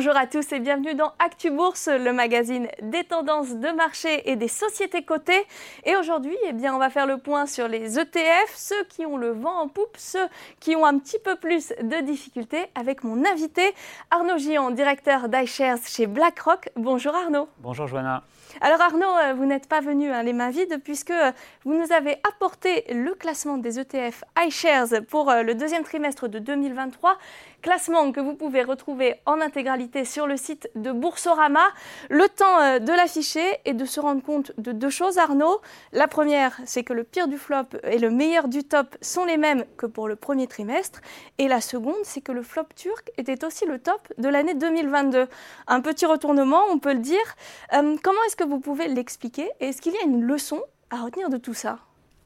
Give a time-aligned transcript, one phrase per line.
[0.00, 4.34] Bonjour à tous et bienvenue dans Actu Bourse, le magazine des tendances de marché et
[4.34, 5.46] des sociétés cotées.
[5.84, 9.18] Et aujourd'hui, eh bien, on va faire le point sur les ETF, ceux qui ont
[9.18, 10.26] le vent en poupe, ceux
[10.58, 13.74] qui ont un petit peu plus de difficultés, avec mon invité
[14.10, 16.70] Arnaud Gillon, directeur d'iShares chez BlackRock.
[16.76, 17.50] Bonjour Arnaud.
[17.58, 18.22] Bonjour Joanna.
[18.60, 21.30] Alors Arnaud, euh, vous n'êtes pas venu hein, les mains vides puisque euh,
[21.64, 26.38] vous nous avez apporté le classement des ETF iShares pour euh, le deuxième trimestre de
[26.38, 27.16] 2023.
[27.62, 31.66] Classement que vous pouvez retrouver en intégralité sur le site de Boursorama.
[32.08, 35.60] Le temps de l'afficher et de se rendre compte de deux choses, Arnaud.
[35.92, 39.36] La première, c'est que le pire du flop et le meilleur du top sont les
[39.36, 41.00] mêmes que pour le premier trimestre.
[41.36, 45.28] Et la seconde, c'est que le flop turc était aussi le top de l'année 2022.
[45.66, 47.36] Un petit retournement, on peut le dire.
[47.70, 51.28] comment est-ce que vous pouvez l'expliquer Et est-ce qu'il y a une leçon à retenir
[51.28, 51.78] de tout ça?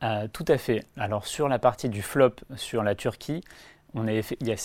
[0.02, 0.84] Euh, Tout à fait.
[0.96, 3.42] Alors sur la partie du flop sur la Turquie,
[3.94, 4.04] on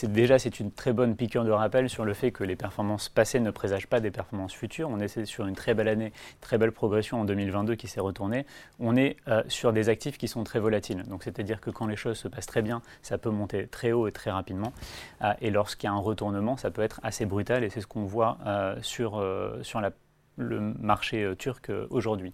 [0.09, 3.39] déjà c'est une très bonne piqûre de rappel sur le fait que les performances passées
[3.39, 4.89] ne présagent pas des performances futures.
[4.89, 8.45] On est sur une très belle année, très belle progression en 2022 qui s'est retournée.
[8.79, 11.03] On est euh, sur des actifs qui sont très volatiles.
[11.03, 14.07] Donc c'est-à-dire que quand les choses se passent très bien, ça peut monter très haut
[14.07, 14.73] et très rapidement.
[15.21, 17.63] Euh, et lorsqu'il y a un retournement, ça peut être assez brutal.
[17.63, 18.37] Et c'est ce qu'on voit
[18.81, 19.23] sur,
[19.61, 19.91] sur la
[20.39, 22.33] le marché euh, turc euh, aujourd'hui.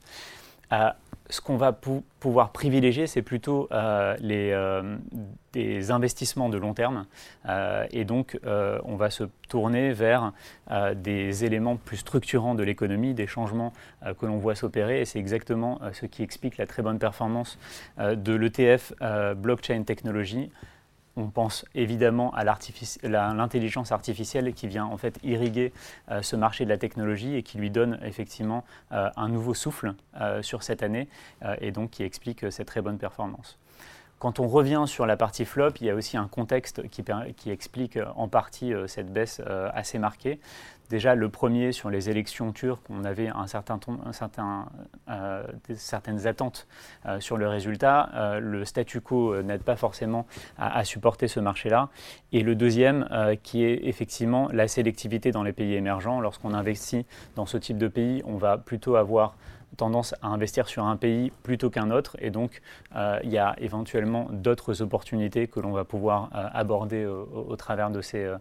[1.25, 1.73] Euh, ce qu'on va
[2.19, 3.67] pouvoir privilégier, c'est plutôt
[4.19, 4.81] les,
[5.53, 7.05] des investissements de long terme.
[7.91, 10.33] et donc, on va se tourner vers
[10.95, 13.73] des éléments plus structurants de l'économie, des changements
[14.19, 15.01] que l'on voit s'opérer.
[15.01, 17.57] Et c'est exactement ce qui explique la très bonne performance
[17.97, 18.93] de l'ETF
[19.35, 20.51] Blockchain Technology
[21.17, 25.73] on pense évidemment à l'intelligence artificielle qui vient en fait irriguer
[26.11, 29.93] euh, ce marché de la technologie et qui lui donne effectivement euh, un nouveau souffle
[30.19, 31.07] euh, sur cette année
[31.61, 33.57] et donc qui explique cette très bonne performance.
[34.19, 37.99] Quand on revient sur la partie flop, il y a aussi un contexte qui, explique
[38.15, 39.41] en partie cette baisse
[39.73, 40.39] assez marquée.
[40.89, 43.79] Déjà, le premier sur les élections turques, on avait un certain,
[44.11, 44.67] certain,
[45.09, 45.43] euh,
[45.75, 46.67] certaines attentes
[47.07, 48.09] euh, sur le résultat.
[48.13, 51.89] Euh, le statu quo n'aide pas forcément à supporter ce marché-là.
[52.31, 53.07] Et le deuxième,
[53.43, 56.19] qui est effectivement la sélectivité dans les pays émergents.
[56.19, 59.35] Lorsqu'on investit dans ce type de pays, on va plutôt avoir
[59.75, 62.17] tendance à investir sur un pays plutôt qu'un autre.
[62.19, 62.61] Et donc,
[62.95, 67.89] euh, il y a éventuellement d'autres opportunités que l'on va pouvoir euh, aborder au, travers
[67.89, 68.37] euh,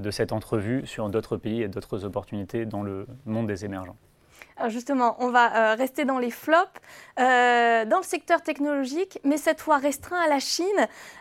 [0.00, 3.96] de cette entrevue sur d'autres pays et d'autres opportunités dans le monde des émergents.
[4.56, 6.80] Alors justement, on va rester dans les flops,
[7.16, 10.66] dans le secteur technologique, mais cette fois restreint à la Chine,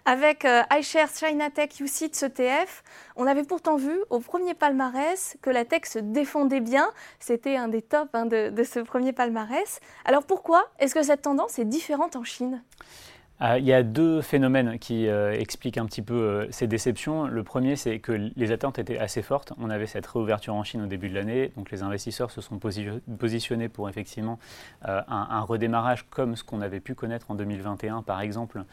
[0.06, 2.84] avec iShares China Tech UCITS ETF.
[3.16, 6.90] On avait pourtant vu au premier palmarès que la tech se défendait bien.
[7.20, 9.80] C'était un des tops hein, de, ce premier palmarès.
[10.06, 12.62] Alors pourquoi est-ce que cette tendance est différente en Chine?
[12.62, 17.26] euh, il y a deux phénomènes qui euh, expliquent un petit peu euh, ces déceptions.
[17.26, 19.54] Le premier, c'est que les attentes étaient assez fortes.
[19.58, 22.60] On avait cette réouverture en Chine au début de l'année, donc les investisseurs se sont
[22.60, 24.40] positionnés pour effectivement
[24.82, 28.64] un, redémarrage comme ce qu'on avait pu connaître en 2021, par exemple,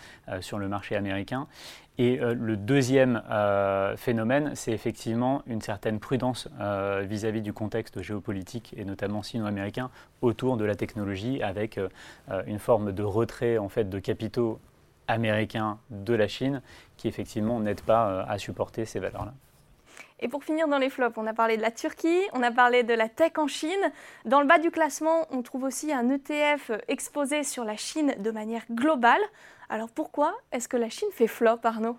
[0.40, 1.46] sur le marché américain.
[1.98, 8.02] Et euh, le deuxième euh, phénomène, c'est effectivement une certaine prudence euh, vis-à-vis du contexte
[8.02, 9.90] géopolitique et notamment sino-américain
[10.20, 11.78] autour de la technologie, avec
[12.46, 14.58] une forme de retrait en fait de capitaux
[15.08, 16.62] américains de la Chine,
[16.96, 19.34] qui effectivement n'aide pas à supporter ces valeurs-là.
[20.20, 22.82] Et pour finir dans les flops, on a parlé de la Turquie, on a parlé
[22.82, 23.92] de la tech en Chine.
[24.24, 28.30] Dans le bas du classement, on trouve aussi un ETF exposé sur la Chine de
[28.30, 29.20] manière globale.
[29.68, 31.96] Alors pourquoi est-ce que la Chine fait flop, Arnaud?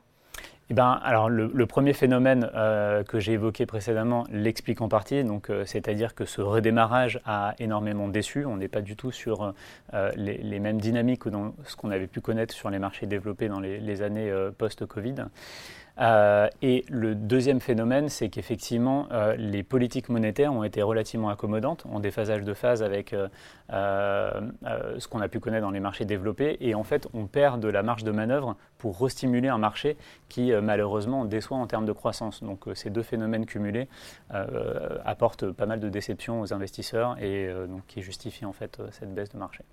[0.70, 5.50] Eh ben, alors le, premier phénomène euh, que j'ai évoqué précédemment l'explique en partie, donc
[5.50, 8.46] euh, c'est-à-dire que ce redémarrage a énormément déçu.
[8.46, 9.54] On n'est pas du tout sur
[9.94, 11.30] euh, les, mêmes dynamiques que
[11.64, 15.16] ce qu'on avait pu connaître sur les marchés développés dans les années post-Covid.
[16.00, 21.86] Euh, et le deuxième phénomène, c'est qu'effectivement, euh, les politiques monétaires ont été relativement accommodantes,
[21.92, 23.28] ont des phasages de phase avec euh,
[23.72, 27.68] ce qu'on a pu connaître dans les marchés développés, et en fait, on perd de
[27.68, 29.98] la marge de manœuvre pour restimuler un marché
[30.30, 32.44] qui, malheureusement, déçoit en termes de croissance.
[32.44, 33.88] Donc, ces deux phénomènes cumulés
[35.06, 37.50] apportent pas mal de déceptions aux investisseurs et
[37.88, 39.64] qui justifient en fait cette baisse de marché.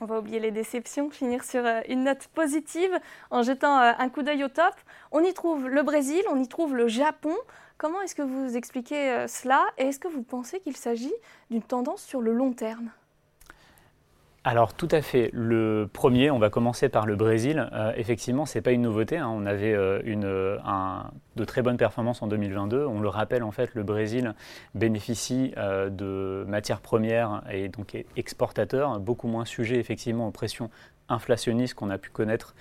[0.00, 2.90] On va oublier les déceptions, finir sur euh, une note positive
[3.30, 4.74] en jetant euh, un coup d'œil au top.
[5.10, 7.34] On y trouve le Brésil, on y trouve le Japon.
[7.78, 11.14] Comment est-ce que vous expliquez euh, cela et est-ce que vous pensez qu'il s'agit
[11.50, 12.90] d'une tendance sur le long terme?
[14.46, 15.28] Alors tout à fait.
[15.32, 17.68] Le premier, on va commencer par le Brésil.
[17.72, 19.16] Euh, effectivement, ce n'est pas une nouveauté.
[19.16, 19.28] Hein.
[19.28, 22.86] On avait euh, une, de très bonnes performances en 2022.
[22.86, 24.34] On le rappelle, en fait, le Brésil
[24.76, 30.70] bénéficie euh, de matières premières et donc est exportateur, beaucoup moins sujet effectivement aux pressions
[31.08, 32.54] inflationniste qu'on a pu connaître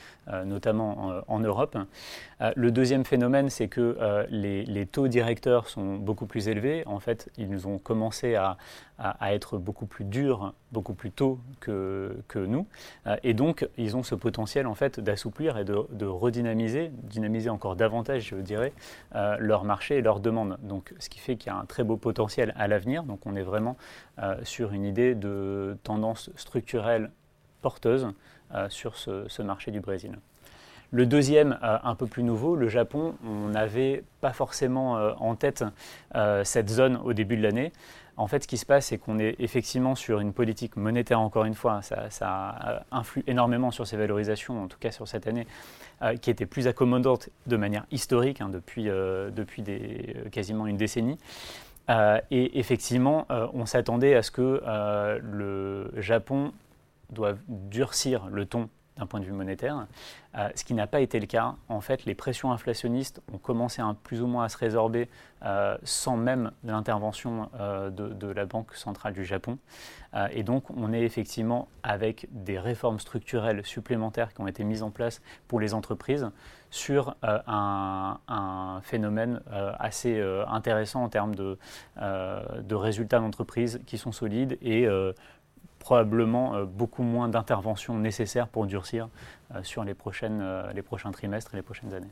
[0.45, 1.77] notamment en, Europe.
[2.56, 6.83] le deuxième phénomène, c'est que les, taux directeurs sont beaucoup plus élevés.
[6.88, 8.57] En fait, ils ont commencé à,
[9.31, 12.65] être beaucoup plus durs, beaucoup plus tôt que, nous.
[13.24, 17.75] et donc, ils ont ce potentiel en fait d'assouplir et de, de, redynamiser, dynamiser encore
[17.75, 18.74] davantage, je dirais,
[19.13, 20.57] leur marché et leur demande.
[20.63, 23.03] Donc, ce qui fait qu'il y a un très beau potentiel à l'avenir.
[23.03, 23.77] Donc, on est vraiment
[24.44, 27.12] sur une idée de tendance structurelle
[27.65, 28.12] porteuse euh,
[28.69, 30.18] sur ce, marché du Brésil.
[30.92, 35.36] Le deuxième, euh, un peu plus nouveau, le Japon, on n'avait pas forcément euh, en
[35.36, 35.65] tête
[36.44, 37.74] cette zone au début de l'année.
[38.15, 41.44] En fait, ce qui se passe, c'est qu'on est effectivement sur une politique monétaire, encore
[41.44, 45.45] une fois, ça, influe énormément sur ces valorisations, en tout cas sur cette année,
[46.21, 48.89] qui était plus accommodante de manière historique, hein, depuis,
[50.31, 51.18] quasiment une décennie.
[51.89, 54.62] et effectivement, on s'attendait à ce que
[55.21, 56.53] le Japon
[57.09, 59.87] doivent durcir le ton d'un point de vue monétaire,
[60.37, 61.55] euh, ce qui n'a pas été le cas.
[61.67, 65.09] En fait, les pressions inflationnistes ont commencé plus ou moins à se résorber
[65.43, 69.57] euh, sans même l'intervention euh, de, la Banque centrale du Japon.
[70.31, 74.91] et donc, on est effectivement avec des réformes structurelles supplémentaires qui ont été mises en
[74.91, 76.29] place pour les entreprises
[76.69, 79.41] sur un, phénomène
[79.79, 81.57] assez intéressant en termes de,
[81.97, 84.87] de résultats d'entreprise qui sont solides et
[85.85, 89.07] probablement euh, beaucoup moins d'interventions nécessaires pour durcir
[89.53, 92.09] euh, sur les, prochaines, euh, les prochains trimestres et les prochaines années.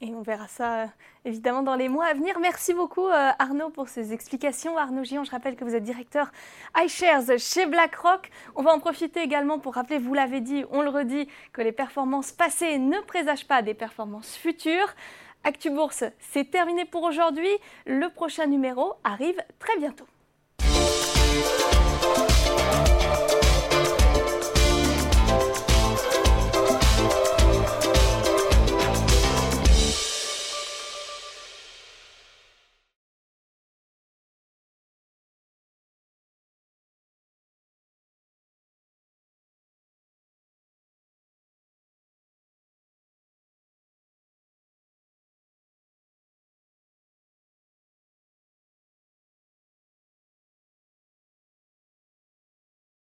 [0.00, 0.86] Et on verra ça
[1.24, 2.38] évidemment dans les mois à venir.
[2.40, 4.76] Merci beaucoup Arnaud pour ces explications.
[4.76, 6.32] Arnaud Gion, je rappelle que vous êtes directeur
[6.76, 8.28] iShares chez BlackRock.
[8.56, 11.70] On va en profiter également pour rappeler, vous l'avez dit, on le redit, que les
[11.70, 14.92] performances passées ne présagent pas des performances futures.
[15.44, 17.52] ActuBourse, c'est terminé pour aujourd'hui.
[17.86, 20.06] Le prochain numéro arrive très bientôt.